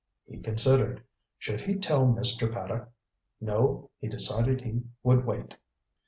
He 0.25 0.39
considered. 0.39 1.03
Should 1.37 1.61
he 1.61 1.75
tell 1.75 2.07
Mr. 2.07 2.51
Paddock? 2.51 2.89
No, 3.39 3.91
he 3.99 4.07
decided 4.07 4.61
he 4.61 4.81
would 5.03 5.25
wait. 5.25 5.53